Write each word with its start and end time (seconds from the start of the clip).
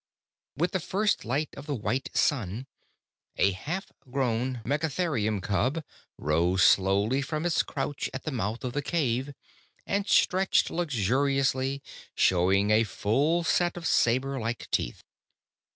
_With 0.59 0.71
the 0.71 0.79
first 0.79 1.25
light 1.25 1.49
of 1.55 1.67
the 1.67 1.75
white 1.75 2.09
sun, 2.15 2.65
a 3.37 3.51
half 3.51 3.91
grown 4.09 4.61
megatherium 4.65 5.41
cub 5.43 5.83
rose 6.17 6.63
slowly 6.63 7.21
from 7.21 7.45
its 7.45 7.61
crouch 7.61 8.09
at 8.11 8.23
the 8.23 8.31
mouth 8.31 8.63
of 8.63 8.73
the 8.73 8.81
cave 8.81 9.35
and 9.85 10.07
stretched 10.07 10.71
luxuriously, 10.71 11.83
showing 12.15 12.71
a 12.71 12.83
full 12.83 13.43
set 13.43 13.77
of 13.77 13.85
saber 13.85 14.39
like 14.39 14.67
teeth. 14.71 15.03